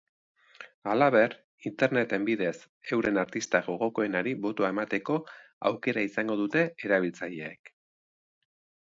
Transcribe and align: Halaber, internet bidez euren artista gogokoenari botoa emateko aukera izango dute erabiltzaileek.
Halaber, 0.91 1.33
internet 1.69 2.15
bidez 2.29 2.53
euren 2.97 3.19
artista 3.23 3.61
gogokoenari 3.67 4.33
botoa 4.45 4.71
emateko 4.75 5.17
aukera 5.71 6.05
izango 6.09 6.39
dute 6.41 6.63
erabiltzaileek. 6.89 7.71